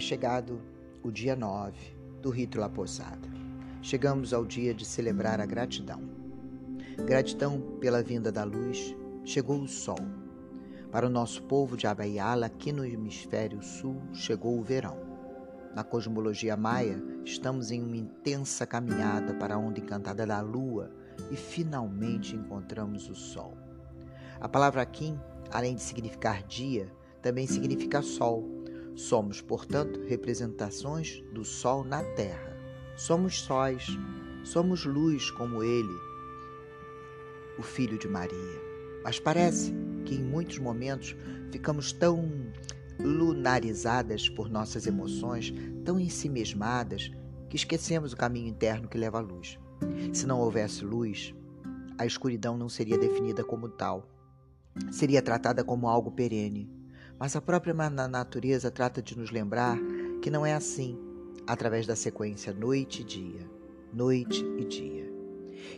[0.00, 0.62] é chegado
[1.02, 1.76] o dia 9
[2.22, 3.28] do rito La Posada.
[3.82, 6.00] Chegamos ao dia de celebrar a gratidão.
[7.04, 9.98] Gratidão pela vinda da luz, chegou o sol.
[10.90, 14.96] Para o nosso povo de Abaiala, aqui no hemisfério sul, chegou o verão.
[15.74, 20.90] Na cosmologia maia, estamos em uma intensa caminhada para a onda encantada da lua
[21.30, 23.52] e finalmente encontramos o sol.
[24.40, 26.90] A palavra Kim, além de significar dia,
[27.20, 28.59] também significa sol
[28.94, 32.56] Somos, portanto, representações do Sol na Terra.
[32.96, 33.86] Somos sóis,
[34.44, 35.96] somos luz como Ele,
[37.58, 38.60] o Filho de Maria.
[39.02, 41.16] Mas parece que em muitos momentos
[41.50, 42.28] ficamos tão
[42.98, 45.52] lunarizadas por nossas emoções,
[45.84, 47.10] tão ensimesmadas,
[47.48, 49.58] que esquecemos o caminho interno que leva à luz.
[50.12, 51.34] Se não houvesse luz,
[51.98, 54.08] a escuridão não seria definida como tal.
[54.92, 56.70] Seria tratada como algo perene,
[57.20, 59.76] mas a própria natureza trata de nos lembrar
[60.22, 60.98] que não é assim,
[61.46, 63.50] através da sequência noite e dia,
[63.92, 65.12] noite e dia.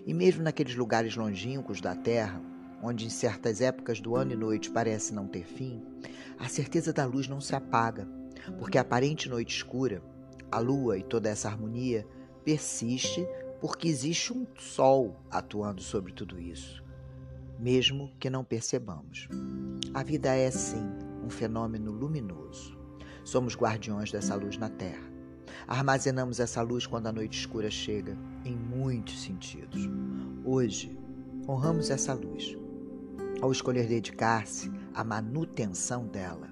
[0.06, 2.40] E mesmo naqueles lugares longínquos da Terra,
[2.80, 5.82] onde em certas épocas do ano e noite parece não ter fim,
[6.38, 8.06] a certeza da luz não se apaga,
[8.56, 10.00] porque a aparente noite escura,
[10.48, 12.06] a lua e toda essa harmonia
[12.44, 13.26] persiste
[13.60, 16.84] porque existe um sol atuando sobre tudo isso,
[17.58, 19.28] mesmo que não percebamos.
[19.92, 22.78] A vida é sim um fenômeno luminoso.
[23.24, 25.12] Somos guardiões dessa luz na Terra.
[25.66, 29.88] Armazenamos essa luz quando a noite escura chega, em muitos sentidos.
[30.44, 30.98] Hoje,
[31.48, 32.56] honramos essa luz
[33.40, 36.48] ao escolher dedicar-se à manutenção dela,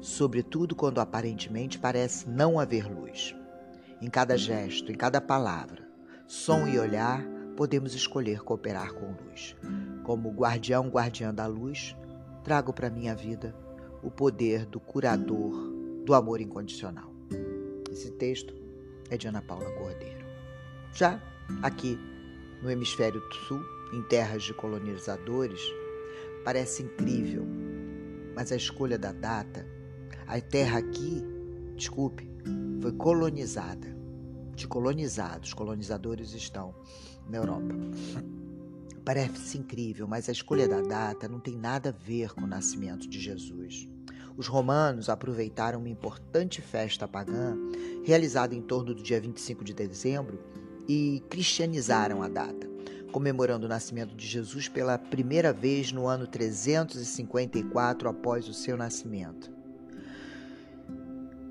[0.00, 3.34] sobretudo quando aparentemente parece não haver luz.
[4.00, 5.88] Em cada gesto, em cada palavra,
[6.26, 7.24] som e olhar,
[7.56, 9.56] podemos escolher cooperar com luz.
[10.04, 11.96] Como guardião, guardiã da luz,
[12.44, 13.52] trago para minha vida
[14.02, 15.52] o poder do curador
[16.04, 17.12] do amor incondicional.
[17.90, 18.54] Esse texto
[19.10, 20.24] é de Ana Paula Cordeiro.
[20.92, 21.20] Já
[21.62, 21.98] aqui
[22.62, 23.60] no hemisfério sul,
[23.92, 25.60] em terras de colonizadores,
[26.44, 27.46] parece incrível,
[28.34, 29.66] mas a escolha da data,
[30.26, 31.22] a terra aqui,
[31.76, 32.30] desculpe,
[32.80, 33.96] foi colonizada.
[34.54, 36.74] De colonizados, colonizadores estão
[37.28, 37.74] na Europa.
[39.08, 43.08] Parece incrível, mas a escolha da data não tem nada a ver com o nascimento
[43.08, 43.88] de Jesus.
[44.36, 47.56] Os romanos aproveitaram uma importante festa pagã
[48.04, 50.38] realizada em torno do dia 25 de dezembro
[50.86, 52.68] e cristianizaram a data,
[53.10, 59.50] comemorando o nascimento de Jesus pela primeira vez no ano 354 após o seu nascimento.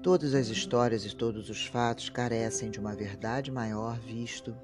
[0.04, 4.56] Todas as histórias e todos os fatos carecem de uma verdade maior, visto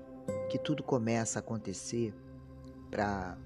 [0.51, 2.13] que tudo começa a acontecer
[2.93, 3.37] para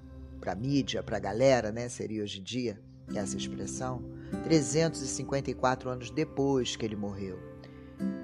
[0.46, 1.88] a mídia, para a galera, né?
[1.88, 2.80] Seria hoje em dia
[3.16, 4.04] essa expressão,
[4.44, 7.40] 354 anos depois que ele morreu.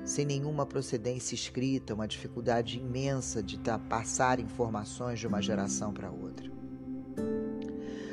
[0.03, 3.57] Sem nenhuma procedência escrita, uma dificuldade imensa de
[3.89, 6.51] passar informações de uma geração para outra.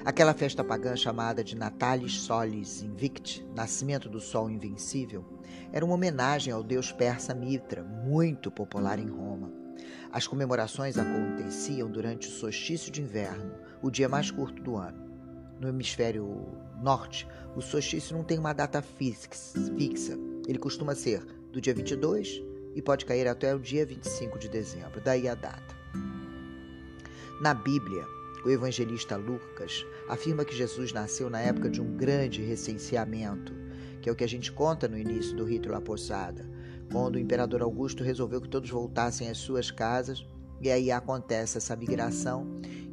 [0.04, 5.25] Aquela festa pagã chamada de Natalis Solis Invicti, Nascimento do Sol Invencível,
[5.72, 9.29] era uma homenagem ao deus persa Mitra, muito popular em Roma.
[10.12, 15.09] As comemorações aconteciam durante o solstício de inverno, o dia mais curto do ano.
[15.60, 16.48] No hemisfério
[16.82, 20.19] norte, o solstício não tem uma data fixa.
[20.49, 22.43] Ele costuma ser do dia 22
[22.75, 25.76] e pode cair até o dia 25 de dezembro, daí a data.
[27.41, 28.04] Na Bíblia,
[28.44, 33.53] o evangelista Lucas afirma que Jesus nasceu na época de um grande recenseamento,
[34.00, 36.44] que é o que a gente conta no início do rito La Poçada,
[36.92, 40.26] quando o imperador Augusto resolveu que todos voltassem às suas casas,
[40.60, 42.46] e aí acontece essa migração,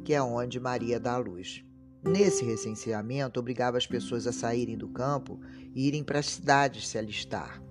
[0.04, 1.64] que é onde Maria dá a luz.
[2.02, 5.40] Nesse recenseamento, obrigava as pessoas a saírem do campo
[5.74, 7.62] e irem para as cidades se alistar.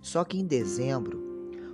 [0.00, 1.28] Só que em dezembro,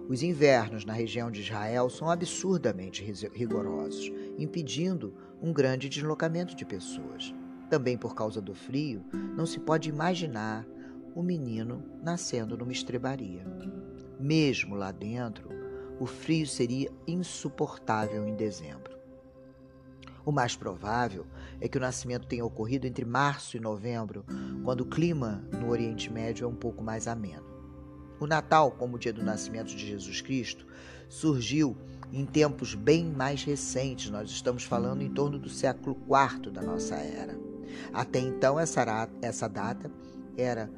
[0.09, 7.35] os invernos na região de Israel são absurdamente rigorosos, impedindo um grande deslocamento de pessoas.
[7.71, 9.03] Também por causa do frio,
[9.35, 10.67] não se pode imaginar
[11.15, 13.47] o menino nascendo numa estrebaria.
[14.19, 15.49] Mesmo lá dentro,
[15.99, 18.95] o frio seria insuportável em dezembro.
[20.25, 21.27] O mais provável
[21.61, 24.25] é que o nascimento tenha ocorrido entre março e novembro,
[24.65, 27.45] quando o clima no Oriente Médio é um pouco mais ameno.
[28.19, 30.67] O Natal, como o dia do nascimento de Jesus Cristo,
[31.09, 31.77] surgiu
[32.13, 36.95] em tempos bem mais recentes, nós estamos falando em torno do século IV da nossa
[36.95, 37.39] era.
[37.93, 39.91] Até então, essa, essa data
[40.37, 40.71] era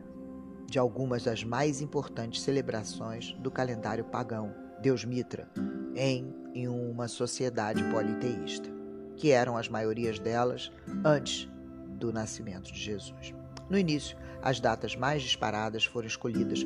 [0.66, 5.48] de algumas das mais importantes celebrações do calendário pagão, Deus Mitra,
[5.94, 8.68] em, em uma sociedade politeísta,
[9.16, 10.70] que eram as maiorias delas
[11.04, 11.48] antes
[11.88, 13.34] do nascimento de Jesus.
[13.70, 16.64] No início, as datas mais disparadas foram escolhidas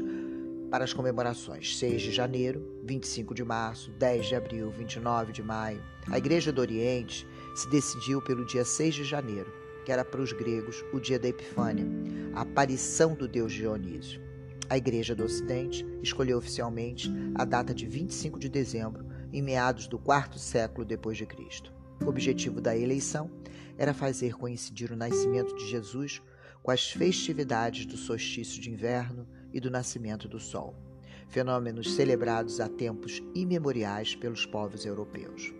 [0.70, 5.82] para as comemorações 6 de janeiro, 25 de março, 10 de abril, 29 de maio.
[6.10, 9.52] A Igreja do Oriente se decidiu pelo dia 6 de janeiro,
[9.84, 11.84] que era para os gregos o dia da Epifânia,
[12.34, 14.20] a aparição do deus Dionísio.
[14.68, 19.98] A Igreja do Ocidente escolheu oficialmente a data de 25 de dezembro, em meados do
[19.98, 21.72] quarto século depois de Cristo.
[22.04, 23.30] O objetivo da eleição
[23.76, 26.22] era fazer coincidir o nascimento de Jesus
[26.62, 30.74] com as festividades do solstício de inverno e do nascimento do Sol,
[31.28, 35.52] fenômenos celebrados há tempos imemoriais pelos povos europeus.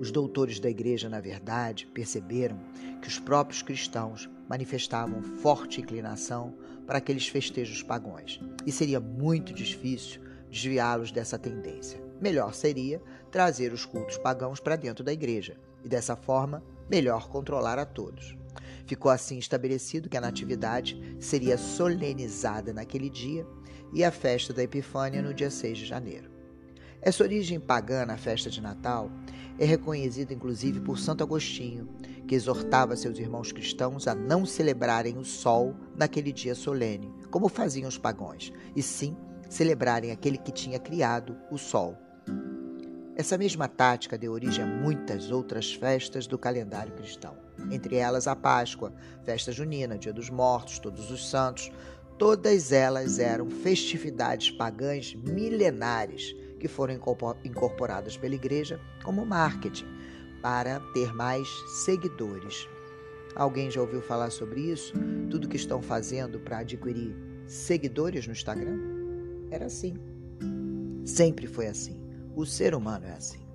[0.00, 2.58] Os doutores da Igreja, na verdade, perceberam
[3.00, 6.54] que os próprios cristãos manifestavam forte inclinação
[6.86, 10.20] para aqueles festejos pagãos e seria muito difícil
[10.50, 12.02] desviá-los dessa tendência.
[12.20, 13.00] Melhor seria
[13.30, 18.36] trazer os cultos pagãos para dentro da igreja e, dessa forma, melhor controlar a todos.
[18.86, 23.46] Ficou assim estabelecido que a Natividade seria solenizada naquele dia
[23.92, 26.33] e a festa da Epifânia no dia 6 de janeiro.
[27.06, 29.10] Essa origem pagã na festa de Natal
[29.58, 31.86] é reconhecida inclusive por Santo Agostinho,
[32.26, 37.90] que exortava seus irmãos cristãos a não celebrarem o sol naquele dia solene, como faziam
[37.90, 39.14] os pagãos, e sim
[39.50, 41.94] celebrarem aquele que tinha criado o sol.
[43.14, 47.36] Essa mesma tática deu origem a muitas outras festas do calendário cristão,
[47.70, 51.70] entre elas a Páscoa, festa junina, Dia dos Mortos, Todos os Santos.
[52.16, 56.34] Todas elas eram festividades pagãs milenares
[56.64, 56.98] que foram
[57.44, 59.84] incorporadas pela igreja como marketing
[60.40, 61.46] para ter mais
[61.84, 62.66] seguidores.
[63.36, 64.94] Alguém já ouviu falar sobre isso?
[65.30, 67.14] Tudo que estão fazendo para adquirir
[67.46, 68.78] seguidores no Instagram?
[69.50, 69.94] Era assim.
[71.04, 72.02] Sempre foi assim.
[72.34, 73.46] O ser humano é assim.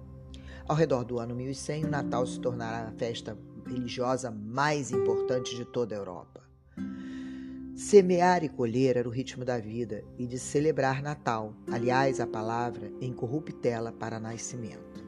[0.67, 3.35] Ao redor do ano 1100, o Natal se tornará a festa
[3.65, 6.43] religiosa mais importante de toda a Europa.
[7.79, 12.91] Semear e colher era o ritmo da vida e de celebrar Natal, aliás, a palavra
[12.99, 15.01] em corruptela para nascimento.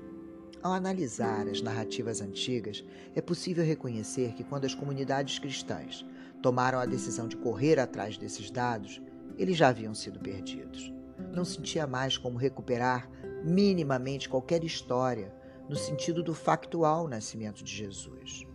[0.64, 2.82] Ao analisar as narrativas antigas,
[3.14, 6.06] é possível reconhecer que quando as comunidades cristãs
[6.42, 9.02] tomaram a decisão de correr atrás desses dados,
[9.38, 10.94] eles já haviam sido perdidos.
[11.36, 13.12] Não sentia mais como recuperar
[13.44, 15.36] minimamente qualquer história
[15.68, 18.50] no sentido do factual nascimento de Jesus.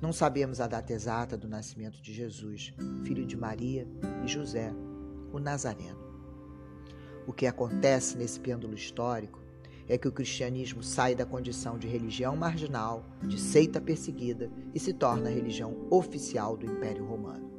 [0.00, 2.72] Não sabemos a data exata do nascimento de Jesus,
[3.02, 3.84] filho de Maria
[4.24, 4.72] e José,
[5.32, 5.98] o Nazareno.
[7.26, 9.42] O que acontece nesse pêndulo histórico
[9.88, 14.92] é que o cristianismo sai da condição de religião marginal, de seita perseguida e se
[14.92, 17.50] torna a religião oficial do Império Romano.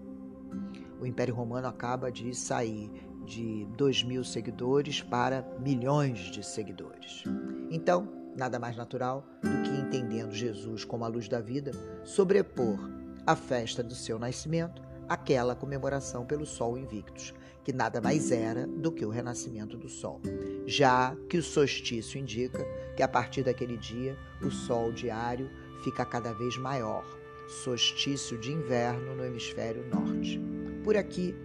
[1.02, 2.90] O Império Romano acaba de sair
[3.26, 7.24] de 2 mil seguidores para milhões de seguidores.
[7.70, 11.72] Então, nada mais natural do que entendendo Jesus como a luz da vida,
[12.04, 12.80] sobrepor
[13.26, 17.34] a festa do seu nascimento àquela comemoração pelo Sol Invictus,
[17.64, 20.22] que nada mais era do que o renascimento do Sol,
[20.66, 22.66] já que o solstício indica
[22.96, 25.50] que a partir daquele dia o Sol diário
[25.84, 27.04] fica cada vez maior,
[27.64, 30.40] solstício de inverno no hemisfério norte.
[30.84, 31.36] Por aqui,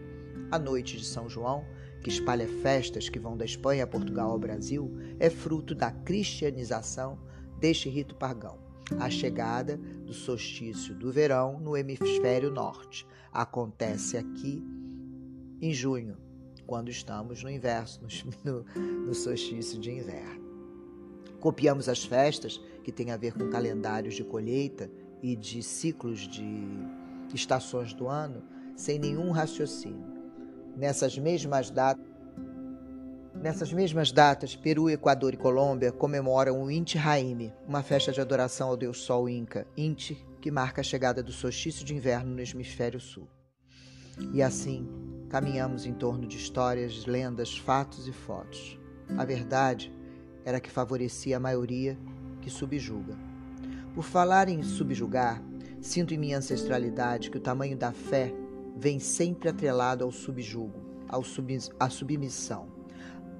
[0.51, 1.65] a noite de São João
[2.05, 7.19] que espalha festas que vão da Espanha a Portugal ao Brasil, é fruto da cristianização
[7.59, 8.59] deste rito pagão.
[9.01, 14.63] A chegada do solstício do verão no hemisfério norte acontece aqui
[15.63, 16.19] em junho,
[16.67, 18.07] quando estamos no inverno,
[18.45, 18.65] no,
[19.07, 20.45] no solstício de inverno.
[21.41, 24.91] Copiamos as festas que têm a ver com calendários de colheita
[25.23, 26.45] e de ciclos de
[27.33, 28.43] estações do ano
[28.77, 30.14] sem nenhum raciocínio
[30.77, 32.15] Nessas mesmas datas,
[33.35, 38.69] Nessas mesmas datas, Peru, Equador e Colômbia comemoram o Inti Raime, uma festa de adoração
[38.69, 42.99] ao deus Sol Inca, Inti, que marca a chegada do solstício de inverno no hemisfério
[42.99, 43.29] sul.
[44.33, 44.89] E assim,
[45.29, 48.79] caminhamos em torno de histórias, lendas, fatos e fotos.
[49.19, 49.93] A verdade
[50.45, 51.99] era que favorecia a maioria
[52.41, 53.15] que subjuga.
[53.95, 55.43] Por falar em subjugar,
[55.83, 58.33] sinto em minha ancestralidade que o tamanho da fé
[58.77, 61.23] vem sempre atrelado ao subjugo, ao
[61.79, 62.69] à submissão,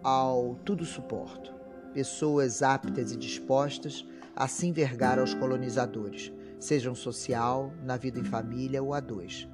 [0.03, 1.53] ao tudo suporto.
[1.93, 8.83] Pessoas aptas e dispostas a se envergar aos colonizadores, sejam social, na vida em família
[8.83, 9.49] ou a dois.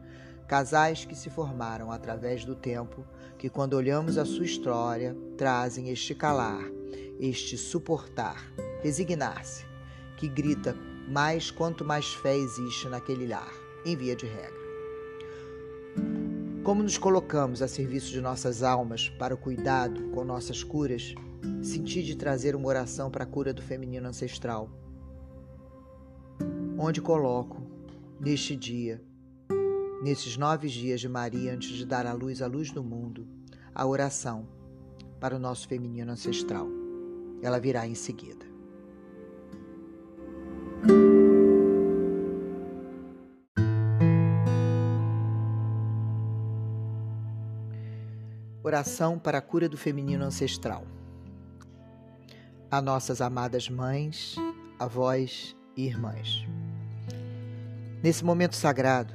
[0.47, 3.05] Casais que se formaram através do tempo,
[3.39, 6.65] que quando olhamos a sua história, trazem este calar,
[7.21, 9.65] este suportar, resignar-se,
[10.17, 10.75] que grita
[11.09, 13.53] mais quanto mais fé existe naquele lar,
[13.85, 14.70] em via de regra.
[16.63, 21.15] Como nos colocamos a serviço de nossas almas para o cuidado com nossas curas,
[21.63, 24.69] senti de trazer uma oração para a cura do feminino ancestral.
[26.79, 27.63] Onde coloco,
[28.21, 29.03] neste dia,
[30.03, 33.27] nesses nove dias de Maria antes de dar à luz a luz do mundo,
[33.75, 34.47] a oração
[35.19, 36.69] para o nosso feminino ancestral.
[37.43, 38.45] Ela virá em seguida.
[48.71, 50.87] Oração para a cura do feminino ancestral.
[52.71, 54.37] A nossas amadas mães,
[54.79, 56.47] avós e irmãs.
[58.01, 59.13] Nesse momento sagrado,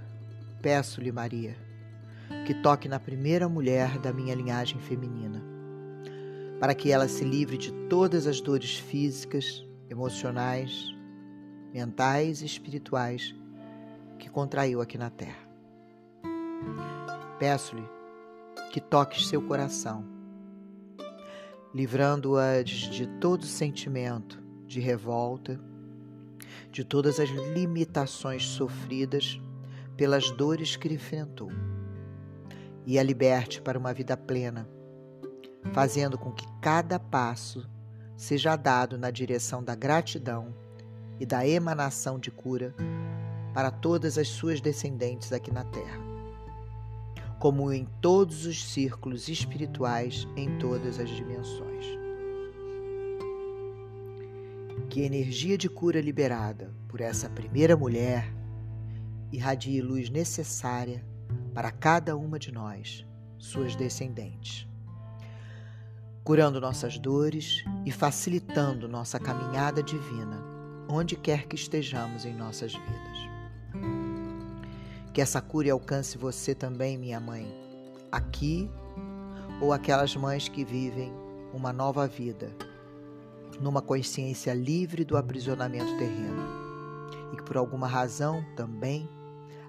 [0.61, 1.55] peço-lhe, Maria,
[2.45, 5.41] que toque na primeira mulher da minha linhagem feminina,
[6.59, 10.93] para que ela se livre de todas as dores físicas, emocionais,
[11.71, 13.33] mentais e espirituais
[14.19, 15.47] que contraiu aqui na Terra.
[17.39, 17.94] Peço-lhe
[18.71, 20.05] que toques seu coração,
[21.73, 25.59] livrando-a de todo sentimento de revolta,
[26.71, 29.39] de todas as limitações sofridas
[29.95, 31.51] pelas dores que enfrentou,
[32.85, 34.67] e a liberte para uma vida plena,
[35.73, 37.67] fazendo com que cada passo
[38.17, 40.53] seja dado na direção da gratidão
[41.19, 42.73] e da emanação de cura
[43.53, 46.14] para todas as suas descendentes aqui na Terra
[47.45, 51.85] como em todos os círculos espirituais em todas as dimensões.
[54.89, 58.33] Que a energia de cura liberada por essa primeira mulher
[59.31, 61.05] irradie luz necessária
[61.53, 63.05] para cada uma de nós,
[63.37, 64.67] suas descendentes,
[66.23, 70.43] curando nossas dores e facilitando nossa caminhada divina,
[70.89, 73.34] onde quer que estejamos em nossas vidas.
[75.15, 77.47] Que essa cura alcance você também, minha mãe,
[78.11, 78.69] aqui
[79.61, 81.09] ou aquelas mães que vivem
[81.53, 82.53] uma nova vida,
[83.61, 86.43] numa consciência livre do aprisionamento terreno
[87.31, 89.07] e que por alguma razão também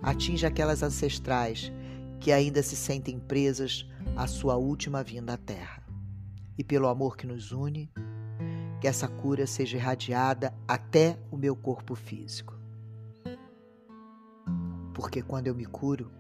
[0.03, 1.71] atinja aquelas ancestrais
[2.19, 5.81] que ainda se sentem presas à sua última vinda à Terra.
[6.59, 7.89] E pelo amor que nos une,
[8.81, 12.56] que essa cura seja irradiada até o meu corpo físico
[14.97, 16.11] porque quando eu me curo,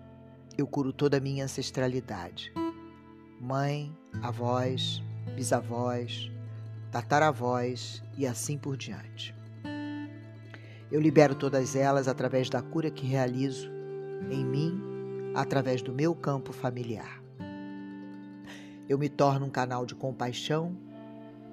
[0.58, 2.52] eu curo toda a minha ancestralidade.
[3.40, 3.90] Mãe,
[4.22, 5.02] avós,
[5.34, 6.30] bisavós,
[6.92, 9.34] tataravós e assim por diante.
[10.92, 13.70] Eu libero todas elas através da cura que realizo
[14.30, 14.78] em mim,
[15.34, 17.22] através do meu campo familiar.
[18.86, 20.76] Eu me torno um canal de compaixão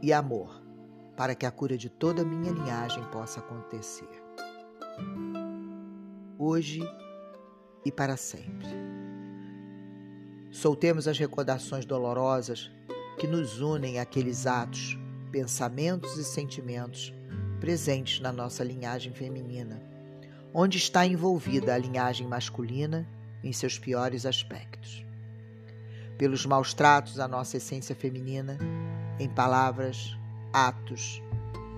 [0.01, 0.61] e amor
[1.15, 4.09] para que a cura de toda a minha linhagem possa acontecer.
[6.37, 6.81] Hoje
[7.85, 8.67] e para sempre.
[10.51, 12.71] Soltemos as recordações dolorosas
[13.17, 14.97] que nos unem àqueles atos,
[15.31, 17.13] pensamentos e sentimentos
[17.59, 19.81] presentes na nossa linhagem feminina,
[20.53, 23.07] onde está envolvida a linhagem masculina
[23.43, 25.05] em seus piores aspectos.
[26.17, 28.57] Pelos maus tratos à nossa essência feminina,
[29.19, 30.15] em palavras,
[30.51, 31.21] atos,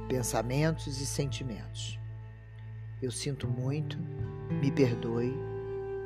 [0.10, 2.00] pensamentos e sentimentos.
[3.02, 3.98] Eu sinto muito,
[4.62, 5.34] me perdoe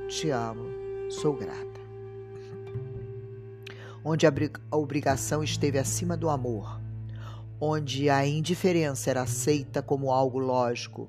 [0.09, 0.65] te amo,
[1.11, 1.79] sou grata.
[4.03, 4.33] Onde a
[4.71, 6.81] obrigação esteve acima do amor,
[7.61, 11.07] onde a indiferença era aceita como algo lógico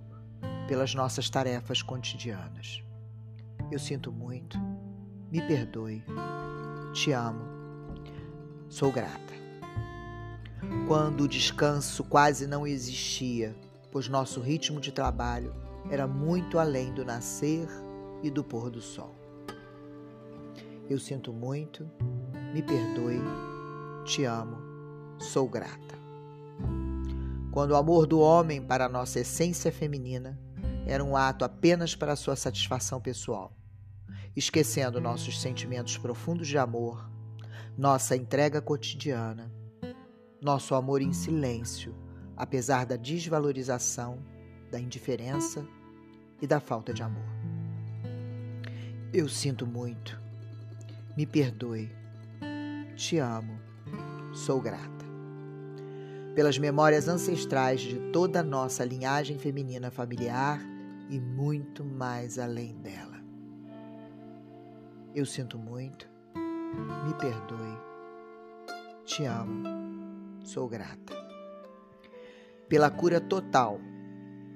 [0.68, 2.82] pelas nossas tarefas cotidianas.
[3.72, 4.58] Eu sinto muito,
[5.30, 6.04] me perdoe,
[6.92, 7.44] te amo,
[8.68, 9.32] sou grata.
[10.86, 13.56] Quando o descanso quase não existia,
[13.90, 15.54] pois nosso ritmo de trabalho
[15.90, 17.66] era muito além do nascer
[18.22, 19.14] e do pôr do sol.
[20.88, 21.88] Eu sinto muito,
[22.52, 23.20] me perdoe,
[24.04, 24.56] te amo,
[25.18, 25.98] sou grata.
[27.52, 30.38] Quando o amor do homem para a nossa essência feminina
[30.86, 33.52] era um ato apenas para sua satisfação pessoal,
[34.36, 37.08] esquecendo nossos sentimentos profundos de amor,
[37.76, 39.52] nossa entrega cotidiana,
[40.40, 41.94] nosso amor em silêncio,
[42.36, 44.18] apesar da desvalorização,
[44.70, 45.66] da indiferença
[46.40, 47.39] e da falta de amor.
[49.12, 50.16] Eu sinto muito.
[51.16, 51.90] Me perdoe.
[52.94, 53.58] Te amo.
[54.32, 55.04] Sou grata.
[56.32, 60.60] Pelas memórias ancestrais de toda a nossa linhagem feminina familiar
[61.08, 63.16] e muito mais além dela.
[65.12, 66.08] Eu sinto muito.
[67.04, 67.78] Me perdoe.
[69.04, 69.64] Te amo.
[70.44, 71.16] Sou grata.
[72.68, 73.80] Pela cura total,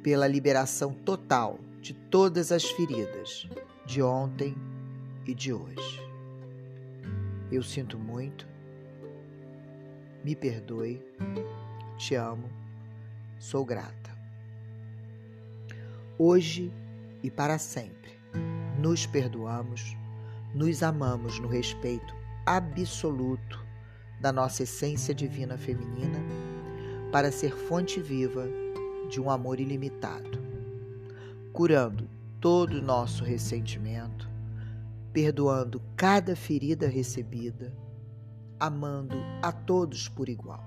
[0.01, 3.49] pela liberação total de todas as feridas
[3.85, 4.57] de ontem
[5.27, 6.03] e de hoje.
[7.53, 8.47] Eu sinto muito,
[10.25, 11.05] me perdoe,
[11.99, 12.49] te amo,
[13.39, 14.17] sou grata.
[16.19, 16.73] Hoje
[17.23, 18.19] e para sempre,
[18.79, 19.97] nos perdoamos,
[20.55, 22.15] nos amamos no respeito
[22.47, 23.65] absoluto
[24.21, 26.19] da nossa essência divina feminina
[27.13, 28.49] para ser fonte viva
[29.11, 30.39] de um amor ilimitado,
[31.53, 32.14] curando
[32.45, 34.29] todo o nosso ressentimento,
[35.15, 37.75] perdoando cada ferida recebida,
[38.61, 40.63] amando a todos por igual.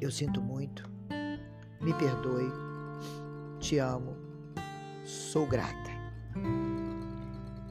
[0.00, 0.88] Eu sinto muito,
[1.80, 2.48] me perdoe,
[3.58, 4.14] te amo,
[5.04, 5.90] sou grata.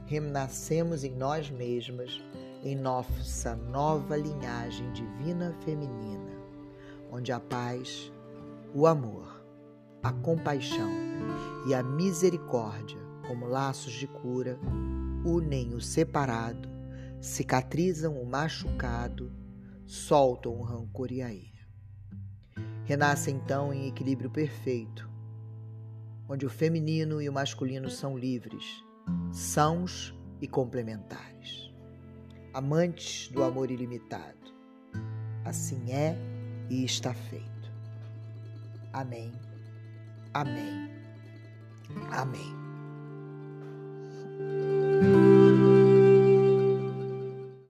[0.04, 2.20] Renascemos em nós mesmas,
[2.62, 6.30] em nossa nova linhagem divina feminina,
[7.10, 8.12] onde a paz,
[8.74, 9.29] o amor,
[10.02, 10.90] a compaixão
[11.66, 14.58] e a misericórdia, como laços de cura,
[15.24, 16.68] unem o separado,
[17.20, 19.30] cicatrizam o machucado,
[19.86, 21.50] soltam o rancor e a ira.
[22.84, 25.08] Renasce então em equilíbrio perfeito,
[26.28, 28.82] onde o feminino e o masculino são livres,
[29.32, 31.72] sãos e complementares,
[32.54, 34.54] amantes do amor ilimitado.
[35.44, 36.16] Assim é
[36.68, 37.70] e está feito.
[38.92, 39.49] Amém.
[40.34, 40.90] Amém.
[42.12, 42.59] Amém.